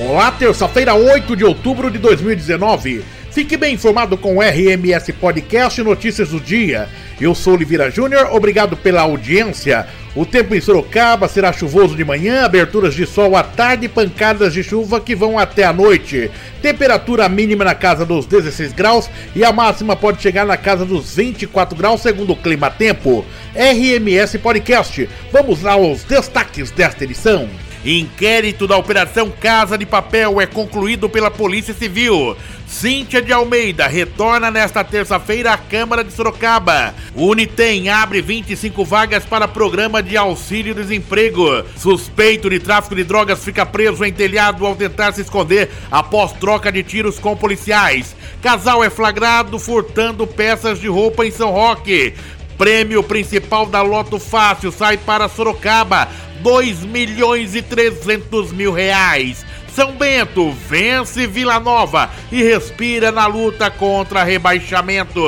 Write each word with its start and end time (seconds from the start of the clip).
Olá, 0.00 0.30
terça-feira, 0.30 0.94
8 0.94 1.34
de 1.34 1.44
outubro 1.44 1.90
de 1.90 1.98
2019. 1.98 3.04
Fique 3.32 3.56
bem 3.56 3.74
informado 3.74 4.16
com 4.16 4.36
o 4.36 4.40
RMS 4.40 5.12
Podcast 5.14 5.82
Notícias 5.82 6.28
do 6.28 6.38
Dia. 6.38 6.88
Eu 7.20 7.34
sou 7.34 7.54
Oliveira 7.54 7.90
Júnior, 7.90 8.28
obrigado 8.32 8.76
pela 8.76 9.00
audiência. 9.00 9.88
O 10.14 10.24
tempo 10.24 10.54
em 10.54 10.60
Sorocaba 10.60 11.26
será 11.26 11.52
chuvoso 11.52 11.96
de 11.96 12.04
manhã, 12.04 12.44
aberturas 12.44 12.94
de 12.94 13.04
sol 13.06 13.34
à 13.34 13.42
tarde 13.42 13.86
e 13.86 13.88
pancadas 13.88 14.52
de 14.52 14.62
chuva 14.62 15.00
que 15.00 15.16
vão 15.16 15.36
até 15.36 15.64
a 15.64 15.72
noite. 15.72 16.30
Temperatura 16.62 17.28
mínima 17.28 17.64
na 17.64 17.74
casa 17.74 18.06
dos 18.06 18.24
16 18.24 18.72
graus 18.72 19.10
e 19.34 19.44
a 19.44 19.52
máxima 19.52 19.96
pode 19.96 20.22
chegar 20.22 20.46
na 20.46 20.56
casa 20.56 20.84
dos 20.84 21.16
24 21.16 21.76
graus, 21.76 22.02
segundo 22.02 22.34
o 22.34 22.36
Clima 22.36 22.70
Tempo. 22.70 23.24
RMS 23.52 24.38
Podcast. 24.38 25.10
Vamos 25.32 25.62
lá 25.62 25.72
aos 25.72 26.04
destaques 26.04 26.70
desta 26.70 27.02
edição. 27.02 27.48
Inquérito 27.84 28.66
da 28.66 28.76
Operação 28.76 29.30
Casa 29.30 29.78
de 29.78 29.86
Papel 29.86 30.40
é 30.40 30.46
concluído 30.46 31.08
pela 31.08 31.30
Polícia 31.30 31.72
Civil. 31.72 32.36
Cíntia 32.66 33.22
de 33.22 33.32
Almeida 33.32 33.86
retorna 33.86 34.50
nesta 34.50 34.82
terça-feira 34.82 35.52
à 35.52 35.56
Câmara 35.56 36.02
de 36.02 36.12
Sorocaba. 36.12 36.92
Unitem 37.14 37.88
abre 37.88 38.20
25 38.20 38.84
vagas 38.84 39.24
para 39.24 39.48
programa 39.48 40.02
de 40.02 40.16
auxílio-desemprego. 40.16 41.64
Suspeito 41.76 42.50
de 42.50 42.58
tráfico 42.58 42.96
de 42.96 43.04
drogas 43.04 43.42
fica 43.42 43.64
preso 43.64 44.04
em 44.04 44.12
telhado 44.12 44.66
ao 44.66 44.76
tentar 44.76 45.12
se 45.12 45.22
esconder 45.22 45.70
após 45.90 46.32
troca 46.32 46.70
de 46.70 46.82
tiros 46.82 47.18
com 47.18 47.36
policiais. 47.36 48.14
Casal 48.42 48.82
é 48.82 48.90
flagrado 48.90 49.58
furtando 49.58 50.26
peças 50.26 50.80
de 50.80 50.88
roupa 50.88 51.24
em 51.24 51.30
São 51.30 51.52
Roque. 51.52 52.12
Prêmio 52.58 53.04
principal 53.04 53.66
da 53.66 53.82
Loto 53.82 54.18
Fácil 54.18 54.72
sai 54.72 54.96
para 54.96 55.28
Sorocaba. 55.28 56.08
2 56.40 56.84
milhões 56.84 57.54
e 57.54 57.62
300 57.62 58.52
mil 58.52 58.72
reais. 58.72 59.44
São 59.74 59.92
Bento 59.92 60.50
vence 60.68 61.26
Vila 61.26 61.60
Nova 61.60 62.10
e 62.32 62.42
respira 62.42 63.12
na 63.12 63.26
luta 63.26 63.70
contra 63.70 64.24
rebaixamento. 64.24 65.22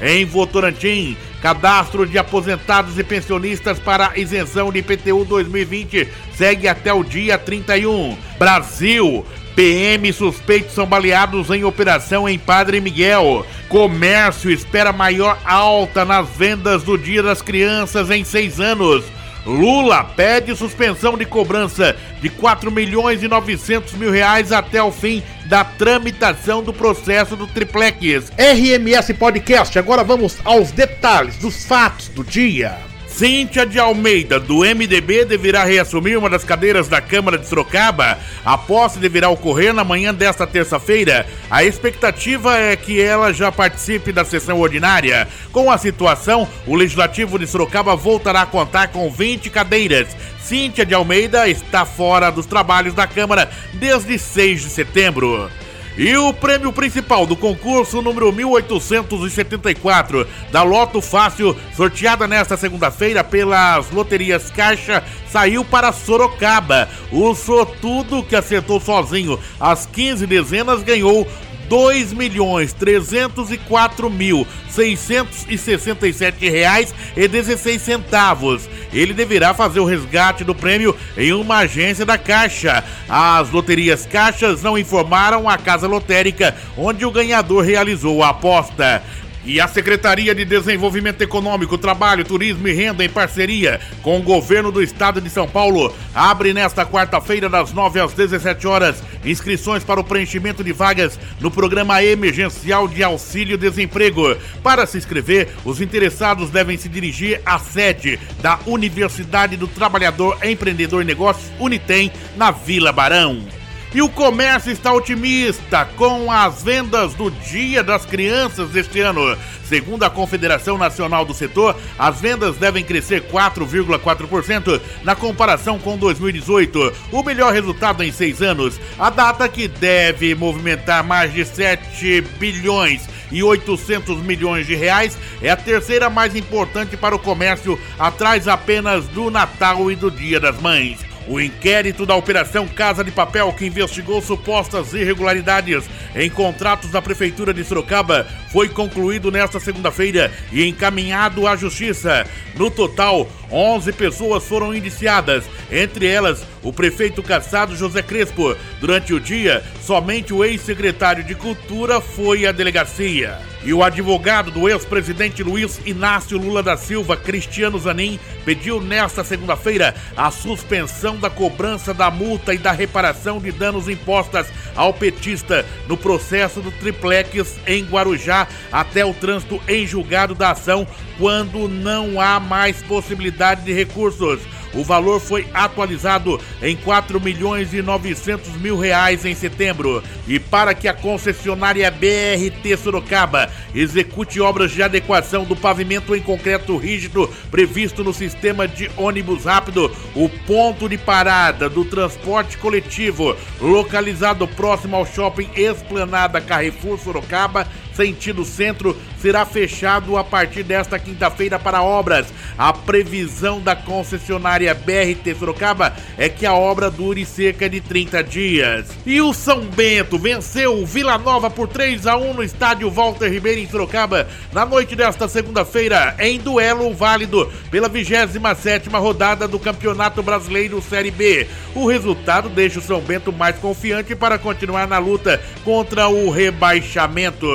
Em 0.00 0.26
Votorantim, 0.26 1.16
cadastro 1.40 2.04
de 2.04 2.18
aposentados 2.18 2.98
e 2.98 3.04
pensionistas 3.04 3.78
para 3.78 4.18
isenção 4.18 4.70
de 4.70 4.80
IPTU 4.80 5.24
2020 5.24 6.08
segue 6.36 6.68
até 6.68 6.92
o 6.92 7.02
dia 7.02 7.38
31. 7.38 8.16
Brasil, 8.38 9.24
PM 9.54 10.12
suspeitos 10.12 10.74
são 10.74 10.84
baleados 10.84 11.48
em 11.50 11.64
operação 11.64 12.28
em 12.28 12.38
Padre 12.38 12.80
Miguel. 12.80 13.46
Comércio 13.68 14.50
espera 14.50 14.92
maior 14.92 15.38
alta 15.44 16.04
nas 16.04 16.28
vendas 16.28 16.82
do 16.82 16.98
Dia 16.98 17.22
das 17.22 17.40
Crianças 17.40 18.10
em 18.10 18.24
seis 18.24 18.58
anos. 18.58 19.04
Lula 19.46 20.04
pede 20.04 20.56
suspensão 20.56 21.16
de 21.16 21.24
cobrança 21.24 21.96
de 22.20 22.28
4 22.28 22.70
milhões 22.70 23.22
e 23.22 23.28
900 23.28 23.92
mil 23.94 24.10
reais 24.10 24.52
até 24.52 24.82
o 24.82 24.90
fim 24.90 25.22
da 25.46 25.64
tramitação 25.64 26.62
do 26.62 26.72
processo 26.72 27.36
do 27.36 27.46
triplex. 27.46 28.32
RMS 28.38 29.12
Podcast, 29.14 29.78
agora 29.78 30.02
vamos 30.02 30.38
aos 30.44 30.70
detalhes 30.70 31.36
dos 31.36 31.64
fatos 31.66 32.08
do 32.08 32.24
dia. 32.24 32.93
Cíntia 33.16 33.64
de 33.64 33.78
Almeida, 33.78 34.40
do 34.40 34.64
MDB, 34.64 35.24
deverá 35.24 35.62
reassumir 35.62 36.18
uma 36.18 36.28
das 36.28 36.42
cadeiras 36.42 36.88
da 36.88 37.00
Câmara 37.00 37.38
de 37.38 37.46
Sorocaba. 37.46 38.18
A 38.44 38.58
posse 38.58 38.98
deverá 38.98 39.28
ocorrer 39.28 39.72
na 39.72 39.84
manhã 39.84 40.12
desta 40.12 40.44
terça-feira. 40.48 41.24
A 41.48 41.62
expectativa 41.62 42.58
é 42.58 42.74
que 42.74 43.00
ela 43.00 43.32
já 43.32 43.52
participe 43.52 44.10
da 44.10 44.24
sessão 44.24 44.58
ordinária. 44.58 45.28
Com 45.52 45.70
a 45.70 45.78
situação, 45.78 46.48
o 46.66 46.74
Legislativo 46.74 47.38
de 47.38 47.46
Sorocaba 47.46 47.94
voltará 47.94 48.42
a 48.42 48.46
contar 48.46 48.88
com 48.88 49.08
20 49.08 49.48
cadeiras. 49.48 50.08
Cíntia 50.42 50.84
de 50.84 50.92
Almeida 50.92 51.48
está 51.48 51.84
fora 51.84 52.32
dos 52.32 52.46
trabalhos 52.46 52.94
da 52.94 53.06
Câmara 53.06 53.48
desde 53.74 54.18
6 54.18 54.62
de 54.62 54.70
setembro. 54.70 55.48
E 55.96 56.16
o 56.16 56.32
prêmio 56.32 56.72
principal 56.72 57.24
do 57.24 57.36
concurso 57.36 58.02
número 58.02 58.32
1874 58.32 60.26
da 60.50 60.64
Loto 60.64 61.00
Fácil, 61.00 61.56
sorteada 61.76 62.26
nesta 62.26 62.56
segunda-feira 62.56 63.22
pelas 63.22 63.88
loterias 63.92 64.50
Caixa, 64.50 65.04
saiu 65.30 65.64
para 65.64 65.92
Sorocaba. 65.92 66.88
O 67.12 67.32
sortudo 67.36 68.24
que 68.24 68.34
acertou 68.34 68.80
sozinho 68.80 69.38
as 69.60 69.86
15 69.86 70.26
dezenas 70.26 70.82
ganhou 70.82 71.28
dois 71.68 72.12
milhões 72.12 72.72
trezentos 72.72 73.50
e 73.50 73.58
quatro 73.58 74.10
mil 74.10 74.46
seiscentos 74.68 75.46
e 75.48 75.56
sessenta 75.56 76.06
e 76.06 76.12
sete 76.12 76.48
reais 76.48 76.94
e 77.16 77.28
dezesseis 77.28 77.82
centavos. 77.82 78.68
Ele 78.92 79.12
deverá 79.12 79.54
fazer 79.54 79.80
o 79.80 79.84
resgate 79.84 80.44
do 80.44 80.54
prêmio 80.54 80.96
em 81.16 81.32
uma 81.32 81.58
agência 81.58 82.04
da 82.04 82.18
Caixa. 82.18 82.84
As 83.08 83.50
loterias 83.50 84.06
Caixas 84.06 84.62
não 84.62 84.78
informaram 84.78 85.48
a 85.48 85.56
casa 85.56 85.86
lotérica 85.86 86.56
onde 86.76 87.04
o 87.04 87.10
ganhador 87.10 87.64
realizou 87.64 88.22
a 88.22 88.30
aposta. 88.30 89.02
E 89.46 89.60
a 89.60 89.68
Secretaria 89.68 90.34
de 90.34 90.42
Desenvolvimento 90.42 91.20
Econômico, 91.20 91.76
Trabalho, 91.76 92.24
Turismo 92.24 92.66
e 92.66 92.72
Renda, 92.72 93.04
em 93.04 93.10
parceria 93.10 93.78
com 94.02 94.18
o 94.18 94.22
governo 94.22 94.72
do 94.72 94.82
estado 94.82 95.20
de 95.20 95.28
São 95.28 95.46
Paulo, 95.46 95.94
abre 96.14 96.54
nesta 96.54 96.86
quarta-feira, 96.86 97.48
das 97.48 97.70
9 97.70 98.00
às 98.00 98.14
17 98.14 98.66
horas, 98.66 99.02
inscrições 99.22 99.84
para 99.84 100.00
o 100.00 100.04
preenchimento 100.04 100.64
de 100.64 100.72
vagas 100.72 101.18
no 101.40 101.50
programa 101.50 102.02
emergencial 102.02 102.88
de 102.88 103.02
auxílio 103.02 103.58
desemprego. 103.58 104.34
Para 104.62 104.86
se 104.86 104.96
inscrever, 104.96 105.48
os 105.62 105.78
interessados 105.78 106.48
devem 106.48 106.78
se 106.78 106.88
dirigir 106.88 107.42
à 107.44 107.58
sede 107.58 108.18
da 108.40 108.58
Universidade 108.64 109.58
do 109.58 109.68
Trabalhador 109.68 110.38
Empreendedor 110.42 111.02
e 111.02 111.04
Negócios 111.04 111.52
Unitem, 111.60 112.10
na 112.34 112.50
Vila 112.50 112.92
Barão. 112.92 113.63
E 113.94 114.02
o 114.02 114.08
comércio 114.08 114.72
está 114.72 114.92
otimista 114.92 115.84
com 115.96 116.28
as 116.28 116.64
vendas 116.64 117.14
do 117.14 117.30
Dia 117.30 117.80
das 117.80 118.04
Crianças 118.04 118.70
deste 118.70 118.98
ano. 118.98 119.38
Segundo 119.68 120.02
a 120.02 120.10
Confederação 120.10 120.76
Nacional 120.76 121.24
do 121.24 121.32
Setor, 121.32 121.76
as 121.96 122.20
vendas 122.20 122.56
devem 122.56 122.82
crescer 122.82 123.22
4,4% 123.28 124.80
na 125.04 125.14
comparação 125.14 125.78
com 125.78 125.96
2018, 125.96 126.92
o 127.12 127.22
melhor 127.22 127.52
resultado 127.52 128.02
em 128.02 128.10
seis 128.10 128.42
anos. 128.42 128.80
A 128.98 129.10
data 129.10 129.48
que 129.48 129.68
deve 129.68 130.34
movimentar 130.34 131.04
mais 131.04 131.32
de 131.32 131.44
7 131.44 132.20
bilhões 132.36 133.08
e 133.30 133.44
800 133.44 134.20
milhões 134.24 134.66
de 134.66 134.74
reais 134.74 135.16
é 135.40 135.50
a 135.50 135.56
terceira 135.56 136.10
mais 136.10 136.34
importante 136.34 136.96
para 136.96 137.14
o 137.14 137.18
comércio, 137.20 137.78
atrás 137.96 138.48
apenas 138.48 139.06
do 139.06 139.30
Natal 139.30 139.88
e 139.88 139.94
do 139.94 140.10
Dia 140.10 140.40
das 140.40 140.60
Mães. 140.60 141.13
O 141.26 141.40
inquérito 141.40 142.04
da 142.04 142.14
Operação 142.14 142.68
Casa 142.68 143.02
de 143.02 143.10
Papel, 143.10 143.50
que 143.54 143.64
investigou 143.64 144.20
supostas 144.20 144.92
irregularidades 144.92 145.84
em 146.14 146.28
contratos 146.28 146.90
da 146.90 147.00
Prefeitura 147.00 147.54
de 147.54 147.64
Sorocaba, 147.64 148.26
foi 148.52 148.68
concluído 148.68 149.32
nesta 149.32 149.58
segunda-feira 149.58 150.30
e 150.52 150.66
encaminhado 150.66 151.46
à 151.46 151.56
Justiça. 151.56 152.26
No 152.56 152.70
total, 152.70 153.26
11 153.50 153.92
pessoas 153.92 154.44
foram 154.44 154.74
indiciadas, 154.74 155.44
entre 155.70 156.06
elas 156.06 156.44
o 156.62 156.72
prefeito 156.72 157.22
caçado 157.22 157.74
José 157.74 158.02
Crespo. 158.02 158.54
Durante 158.78 159.14
o 159.14 159.20
dia, 159.20 159.64
somente 159.82 160.34
o 160.34 160.44
ex-secretário 160.44 161.24
de 161.24 161.34
Cultura 161.34 162.02
foi 162.02 162.46
à 162.46 162.52
delegacia. 162.52 163.53
E 163.64 163.72
o 163.72 163.82
advogado 163.82 164.50
do 164.50 164.68
ex-presidente 164.68 165.42
Luiz 165.42 165.80
Inácio 165.86 166.36
Lula 166.36 166.62
da 166.62 166.76
Silva, 166.76 167.16
Cristiano 167.16 167.78
Zanin, 167.78 168.20
pediu 168.44 168.78
nesta 168.78 169.24
segunda-feira 169.24 169.94
a 170.14 170.30
suspensão 170.30 171.16
da 171.16 171.30
cobrança 171.30 171.94
da 171.94 172.10
multa 172.10 172.52
e 172.52 172.58
da 172.58 172.72
reparação 172.72 173.38
de 173.38 173.50
danos 173.50 173.88
impostas 173.88 174.48
ao 174.76 174.92
petista 174.92 175.64
no 175.88 175.96
processo 175.96 176.60
do 176.60 176.70
triplex 176.72 177.58
em 177.66 177.84
Guarujá 177.84 178.46
até 178.70 179.02
o 179.02 179.14
trânsito 179.14 179.58
em 179.66 179.86
julgado 179.86 180.34
da 180.34 180.50
ação 180.50 180.86
quando 181.18 181.66
não 181.66 182.20
há 182.20 182.38
mais 182.38 182.82
possibilidade 182.82 183.62
de 183.62 183.72
recursos. 183.72 184.40
O 184.74 184.82
valor 184.82 185.20
foi 185.20 185.46
atualizado 185.54 186.40
em 186.62 186.76
4 186.76 187.20
milhões 187.20 187.72
e 187.72 187.80
900 187.80 188.56
mil 188.56 188.76
reais 188.76 189.24
em 189.24 189.34
setembro. 189.34 190.02
E 190.26 190.38
para 190.38 190.74
que 190.74 190.88
a 190.88 190.94
concessionária 190.94 191.90
BRT 191.90 192.76
Sorocaba 192.76 193.50
execute 193.74 194.40
obras 194.40 194.72
de 194.72 194.82
adequação 194.82 195.44
do 195.44 195.54
pavimento 195.54 196.14
em 196.14 196.20
concreto 196.20 196.76
rígido 196.76 197.28
previsto 197.50 198.02
no 198.02 198.12
sistema 198.12 198.66
de 198.66 198.90
ônibus 198.96 199.44
rápido, 199.44 199.90
o 200.14 200.28
ponto 200.28 200.88
de 200.88 200.98
parada 200.98 201.68
do 201.68 201.84
transporte 201.84 202.58
coletivo, 202.58 203.36
localizado 203.60 204.46
próximo 204.48 204.96
ao 204.96 205.06
shopping 205.06 205.48
Esplanada 205.54 206.40
Carrefour 206.40 206.98
Sorocaba, 206.98 207.66
sentido 207.92 208.44
centro, 208.44 208.96
será 209.24 209.46
fechado 209.46 210.18
a 210.18 210.22
partir 210.22 210.62
desta 210.62 210.98
quinta-feira 210.98 211.58
para 211.58 211.82
obras. 211.82 212.26
A 212.58 212.74
previsão 212.74 213.58
da 213.58 213.74
concessionária 213.74 214.74
BRT 214.74 215.34
Sorocaba 215.38 215.96
é 216.18 216.28
que 216.28 216.44
a 216.44 216.52
obra 216.52 216.90
dure 216.90 217.24
cerca 217.24 217.66
de 217.66 217.80
30 217.80 218.22
dias. 218.22 218.90
E 219.06 219.22
o 219.22 219.32
São 219.32 219.62
Bento 219.62 220.18
venceu 220.18 220.78
o 220.78 220.84
Vila 220.84 221.16
Nova 221.16 221.48
por 221.48 221.68
3 221.68 222.06
a 222.06 222.18
1 222.18 222.34
no 222.34 222.42
estádio 222.42 222.90
Walter 222.90 223.30
Ribeiro 223.30 223.62
em 223.62 223.66
Sorocaba 223.66 224.28
na 224.52 224.66
noite 224.66 224.94
desta 224.94 225.26
segunda-feira 225.26 226.14
em 226.18 226.38
duelo 226.38 226.92
válido 226.92 227.50
pela 227.70 227.88
27ª 227.88 229.00
rodada 229.00 229.48
do 229.48 229.58
Campeonato 229.58 230.22
Brasileiro 230.22 230.82
Série 230.82 231.10
B. 231.10 231.46
O 231.74 231.86
resultado 231.86 232.50
deixa 232.50 232.78
o 232.78 232.82
São 232.82 233.00
Bento 233.00 233.32
mais 233.32 233.56
confiante 233.56 234.14
para 234.14 234.38
continuar 234.38 234.86
na 234.86 234.98
luta 234.98 235.40
contra 235.64 236.08
o 236.08 236.28
rebaixamento. 236.28 237.46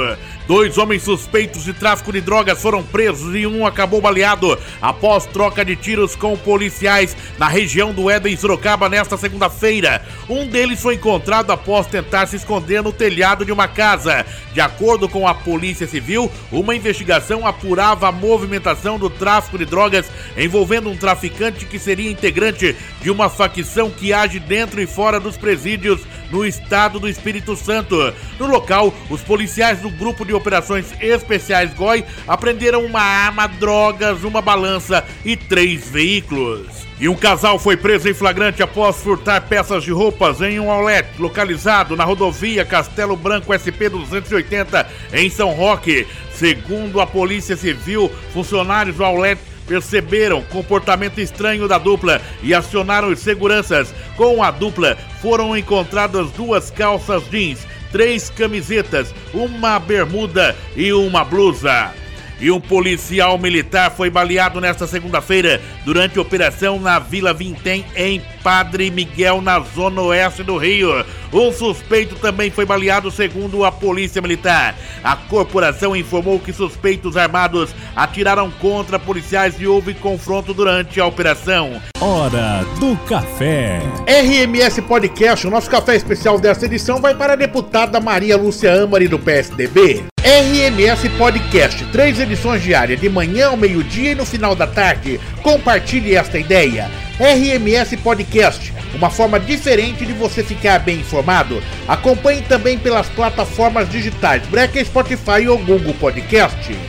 Dois 0.50 0.80
homens 0.80 1.04
suspeitos 1.04 1.59
de 1.64 1.74
tráfico 1.74 2.12
de 2.12 2.22
drogas 2.22 2.62
foram 2.62 2.84
presos 2.84 3.36
e 3.36 3.46
um 3.46 3.66
acabou 3.66 4.00
baleado 4.02 4.58
após 4.82 5.26
troca 5.26 5.66
de 5.66 5.76
tiros 5.76 6.16
com 6.16 6.38
policiais 6.38 7.16
na 7.38 7.48
região 7.48 7.94
do 7.94 8.10
Éden 8.10 8.36
Sorocaba 8.38 8.88
nesta 8.88 9.18
segunda-feira. 9.18 10.06
Um 10.30 10.48
deles 10.48 10.82
foi 10.82 10.96
encontrado 10.96 11.52
após 11.52 11.88
tentar 11.88 12.28
se 12.28 12.36
esconder 12.36 12.82
no 12.82 12.94
telhado 12.94 13.44
de 13.44 13.52
uma 13.52 13.68
casa. 13.68 14.26
De 14.54 14.62
acordo 14.62 15.10
com 15.10 15.28
a 15.28 15.34
Polícia 15.34 15.88
Civil, 15.88 16.32
uma 16.52 16.76
investigação 16.76 17.46
apurava 17.46 18.08
a 18.08 18.12
movimentação 18.12 18.98
do 18.98 19.10
tráfico 19.10 19.58
de 19.58 19.66
drogas 19.66 20.06
envolvendo 20.38 20.90
um 20.90 20.98
traficante 20.98 21.66
que 21.66 21.80
seria 21.80 22.12
integrante 22.12 22.76
de 23.02 23.12
uma 23.12 23.30
facção 23.30 23.90
que 23.90 24.14
age 24.14 24.40
dentro 24.40 24.82
e 24.82 24.88
fora 24.88 25.20
dos 25.20 25.38
presídios 25.38 26.02
no 26.32 26.46
estado 26.46 27.00
do 27.00 27.10
Espírito 27.10 27.56
Santo. 27.56 28.14
No 28.40 28.48
local, 28.48 28.94
os 29.10 29.22
policiais 29.22 29.80
do 29.80 29.90
grupo 29.90 30.24
de 30.24 30.34
operações 30.34 30.94
especiais 31.02 31.49
GOI 31.76 32.06
apreenderam 32.28 32.86
uma 32.86 33.02
arma, 33.02 33.48
drogas, 33.48 34.24
uma 34.24 34.42
balança 34.42 35.04
e 35.26 35.36
três 35.36 35.90
veículos. 35.90 36.88
E 37.00 37.08
um 37.08 37.16
casal 37.16 37.58
foi 37.58 37.78
preso 37.78 38.10
em 38.10 38.14
flagrante 38.14 38.62
após 38.62 38.98
furtar 38.98 39.42
peças 39.48 39.84
de 39.84 39.92
roupas 39.92 40.42
em 40.42 40.60
um 40.60 40.70
outlet 40.70 41.08
localizado 41.18 41.96
na 41.96 42.04
rodovia 42.04 42.66
Castelo 42.66 43.16
Branco 43.16 43.54
SP 43.56 43.88
280 43.88 44.86
em 45.14 45.30
São 45.30 45.52
Roque. 45.52 46.06
Segundo 46.34 47.00
a 47.00 47.08
Polícia 47.08 47.56
Civil, 47.56 48.12
funcionários 48.34 48.98
do 48.98 49.06
outlet 49.06 49.40
perceberam 49.66 50.42
comportamento 50.42 51.20
estranho 51.22 51.68
da 51.68 51.78
dupla 51.78 52.22
e 52.42 52.54
acionaram 52.54 53.10
os 53.10 53.20
seguranças. 53.20 53.94
Com 54.18 54.44
a 54.44 54.52
dupla 54.52 54.98
foram 55.22 55.56
encontradas 55.56 56.32
duas 56.32 56.72
calças 56.72 57.24
jeans, 57.30 57.66
três 57.92 58.30
camisetas, 58.30 59.14
uma 59.34 59.80
bermuda 59.80 60.56
e 60.76 60.92
uma 60.94 61.24
blusa. 61.24 61.94
E 62.42 62.50
um 62.50 62.62
policial 62.62 63.38
militar 63.38 63.92
foi 63.92 64.10
baleado 64.10 64.62
nesta 64.62 64.88
segunda-feira 64.88 65.62
durante 65.84 66.20
operação 66.20 66.80
na 66.80 66.98
Vila 66.98 67.34
Vintém, 67.34 67.86
em 67.96 68.22
Padre 68.44 68.90
Miguel, 68.90 69.42
na 69.42 69.60
zona 69.60 70.02
oeste 70.02 70.44
do 70.44 70.58
Rio. 70.58 71.06
Um 71.32 71.52
suspeito 71.52 72.16
também 72.16 72.50
foi 72.50 72.66
baleado, 72.66 73.12
segundo 73.12 73.64
a 73.64 73.72
Polícia 73.72 74.22
Militar. 74.22 74.76
A 75.04 75.16
corporação 75.16 75.96
informou 75.96 76.40
que 76.40 76.52
suspeitos 76.52 77.16
armados 77.16 77.74
atiraram 77.96 78.50
contra 78.50 78.98
policiais 78.98 79.56
e 79.60 79.68
houve 79.68 79.94
confronto 79.94 80.54
durante 80.54 81.00
a 81.00 81.06
operação. 81.06 81.82
Hora 82.00 82.66
do 82.80 82.96
café. 83.08 83.80
RMS 84.08 84.82
Podcast, 84.82 85.46
o 85.46 85.52
nosso 85.52 85.70
café 85.70 85.96
especial 85.96 86.40
desta 86.40 86.66
edição 86.66 87.00
vai 87.00 87.14
para 87.14 87.34
a 87.34 87.36
deputada 87.36 88.00
Maria 88.00 88.38
Lúcia 88.38 88.84
Amari 88.84 89.08
do 89.08 89.20
PSDB. 89.20 90.04
RMS 90.22 91.10
Podcast, 91.18 91.86
três 91.92 92.20
edições 92.20 92.62
diárias, 92.62 93.00
de 93.00 93.10
manhã 93.10 93.48
ao 93.48 93.58
meio-dia 93.58 94.12
e 94.12 94.16
no 94.16 94.26
final 94.26 94.56
da 94.56 94.68
tarde. 94.68 95.20
Compartilhe 95.42 96.16
esta 96.16 96.38
ideia. 96.38 96.90
RMS 97.20 97.98
Podcast, 97.98 98.74
uma 98.96 99.10
forma 99.10 99.38
diferente 99.38 100.06
de 100.06 100.14
você 100.14 100.42
ficar 100.42 100.80
bem 100.80 101.00
informado. 101.02 101.62
Acompanhe 101.86 102.42
também 102.42 102.80
pelas 102.80 103.10
plataformas 103.10 103.90
digitais 103.90 104.48
Breca, 104.48 104.84
Spotify 104.86 105.46
ou 105.50 105.58
Google 105.58 105.94
Podcast. 105.96 106.80